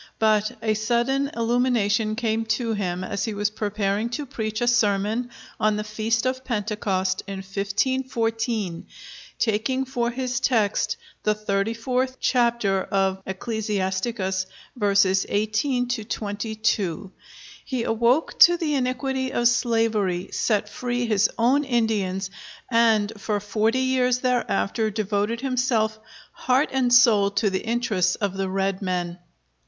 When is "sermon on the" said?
4.67-5.83